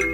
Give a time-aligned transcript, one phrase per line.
[0.00, 0.06] は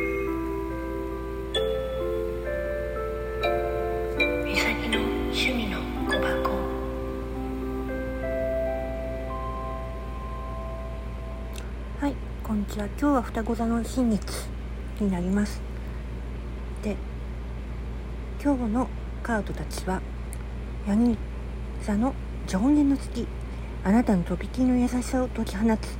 [12.08, 12.86] い、こんにちは。
[12.86, 14.48] 今日は双子座の新月
[14.98, 15.60] になります。
[16.82, 16.96] で、
[18.42, 18.88] 今日の
[19.22, 20.02] カードたちは、
[20.88, 21.16] ヤギ
[21.82, 22.12] 座の
[22.48, 23.28] 上限の月、
[23.84, 25.96] あなたのとびきりの優しさを解き放つ。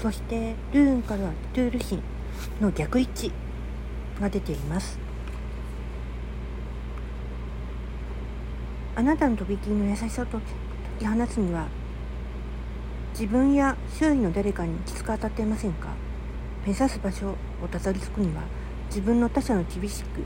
[0.00, 2.00] そして、ルーンからはトゥール神
[2.60, 3.32] の逆位置
[4.20, 4.98] が出ています。
[8.94, 10.40] あなたのとびきりの優しさを解
[10.98, 11.66] き放つには、
[13.12, 15.88] 自分や周囲の誰かにきつく当たっていませんか？
[16.66, 17.30] 目指す場所
[17.62, 18.42] をたどり着くには
[18.88, 20.22] 自分の他者の厳しく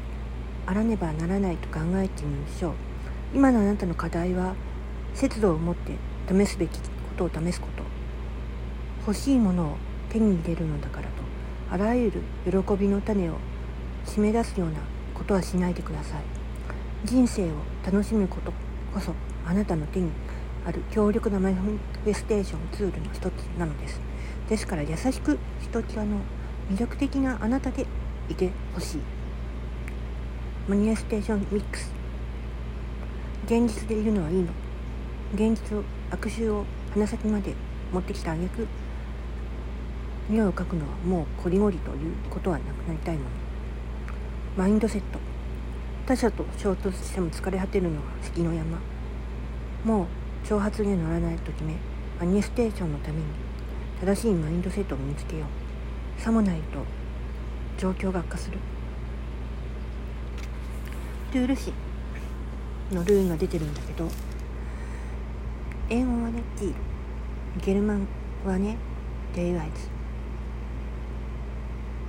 [0.66, 2.72] あらねばならないと考えてみましょう。
[3.34, 4.54] 今のあなたの課題は
[5.14, 5.96] 節度を持って
[6.28, 7.82] 試すべきことを試すこと。
[9.06, 9.76] 欲しいものを
[10.08, 11.29] 手に入れるのだからと。
[11.70, 13.34] あらゆる喜びの種を
[14.04, 14.80] 締め出すような
[15.14, 16.22] ことはしないでください。
[17.04, 17.54] 人生を
[17.86, 18.52] 楽しむこと
[18.92, 19.14] こそ
[19.46, 20.10] あなたの手に
[20.66, 24.00] ある強力なマニフェステーションツールの一つなのです。
[24.48, 26.16] ですから優しくひときわの
[26.72, 27.86] 魅力的なあなたで
[28.28, 29.00] いてほしい。
[30.68, 31.92] マニフェステーションミックス。
[33.46, 34.48] 現実でいるのはいいの。
[35.34, 37.54] 現実を悪臭を鼻先まで
[37.92, 38.66] 持ってきた挙句
[40.30, 43.30] 目を描くのはもうこりごりということはなくなりたいもの。
[44.56, 45.18] マインドセット。
[46.06, 48.78] 他者と衝突しても疲れ果てるのが関の山。
[49.84, 51.74] もう挑発に乗らないと決め
[52.18, 53.24] マニステーションのために
[54.00, 55.46] 正しいマインドセットを身につけよ
[56.18, 56.20] う。
[56.20, 56.84] さもないと
[57.78, 58.58] 状況が悪化する。
[61.32, 61.72] トゥール市
[62.92, 64.08] のルーンが出てるんだけど
[65.88, 66.74] 英語はね T
[67.64, 68.06] ゲルマン
[68.44, 68.76] はね
[69.34, 69.99] デイワイズ。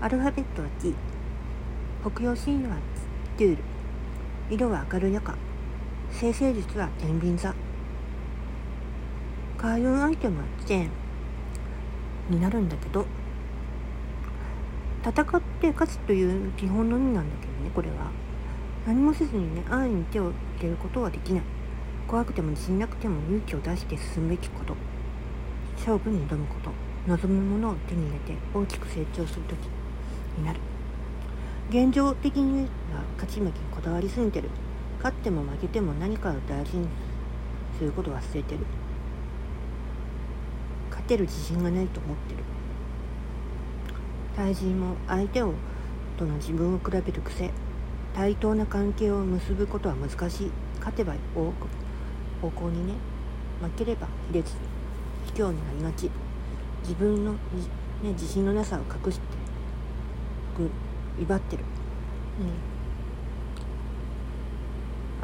[0.03, 0.95] アルファベットは T
[2.01, 2.77] 北洋神話は
[3.37, 3.63] トゥール
[4.49, 5.35] 色は明るい赤
[6.09, 7.53] 生成術は天秤座。
[9.59, 10.89] 開運アイテムはチェーン。
[12.31, 13.05] になるんだけど。
[15.05, 18.09] 戦って勝つという基本の意味なんだけどねこれは。
[18.87, 21.43] 何もせずにね安易に手をつけることはできない。
[22.07, 24.75] 怖くても自信なくても勇気を出して進むべきこと。
[25.77, 26.71] 勝負に挑むこと。
[27.07, 29.80] 望むものを手に入れて大きく成長する時。
[30.37, 30.59] になる。
[31.69, 32.67] 現状的には
[33.15, 34.49] 勝ち負けにこだわりすぎてる。
[34.97, 36.87] 勝っても負けても何かを大事に
[37.77, 38.59] することを忘れてる。
[40.89, 42.43] 勝てる自信がないと思ってる。
[44.35, 45.53] 対人も相手を
[46.17, 47.51] との自分を比べる癖。
[48.13, 50.51] 対等な関係を結ぶことは難しい。
[50.79, 51.67] 勝てば多く
[52.41, 52.93] 方向にね
[53.61, 54.53] 負ければ卑劣。
[55.27, 56.09] 卑怯になりがち。
[56.83, 57.37] 自分の、ね、
[58.03, 59.40] 自信のなさを隠して
[61.19, 61.63] 威張ってる、
[62.39, 62.47] うん、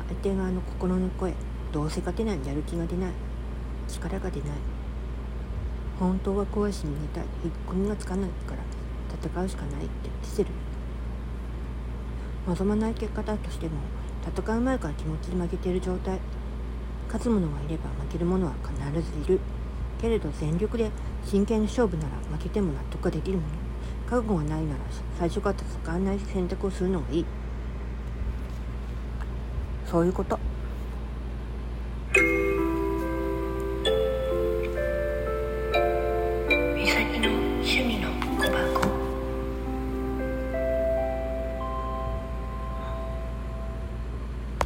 [0.07, 1.33] 相手側の心の声
[1.71, 3.11] どうせ勝てないやる気が出ない。
[3.87, 4.49] 力が出ない。
[5.99, 7.25] 本当は怖いし逃げたい。
[7.43, 8.61] 引っ込みがつかないから
[9.09, 10.49] 戦うしかないってしてる
[12.45, 13.79] 望まない結果だとしても
[14.25, 16.19] 戦う前から気持ちで負けている状態。
[17.07, 19.39] 勝つ者がいれば負ける者は必ずいる。
[19.99, 20.91] けれど全力で
[21.25, 23.66] 真剣な勝負なら負けても納得ができるもの
[24.09, 24.79] 覚悟がないなら
[25.19, 27.25] 最初から使わない選択をするのがいい。
[29.85, 30.46] そういうこと。